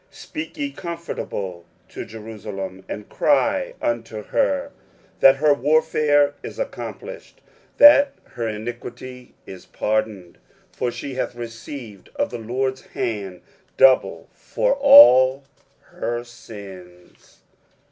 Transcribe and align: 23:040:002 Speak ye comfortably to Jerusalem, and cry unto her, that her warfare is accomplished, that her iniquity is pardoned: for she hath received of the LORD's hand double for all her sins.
23:040:002 0.09 0.15
Speak 0.15 0.57
ye 0.57 0.71
comfortably 0.71 1.61
to 1.87 2.05
Jerusalem, 2.05 2.83
and 2.89 3.07
cry 3.07 3.75
unto 3.83 4.23
her, 4.23 4.71
that 5.19 5.35
her 5.35 5.53
warfare 5.53 6.33
is 6.41 6.57
accomplished, 6.57 7.39
that 7.77 8.13
her 8.33 8.47
iniquity 8.47 9.35
is 9.45 9.67
pardoned: 9.67 10.39
for 10.71 10.89
she 10.89 11.13
hath 11.13 11.35
received 11.35 12.09
of 12.15 12.31
the 12.31 12.39
LORD's 12.39 12.81
hand 12.81 13.41
double 13.77 14.27
for 14.33 14.73
all 14.73 15.43
her 15.91 16.23
sins. 16.23 17.41